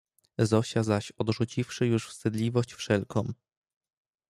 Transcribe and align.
Zosia 0.39 0.83
zaś 0.83 1.11
odrzuciwszy 1.11 1.87
już 1.87 2.09
wstydliwość 2.09 2.73
wszelką 2.73 3.33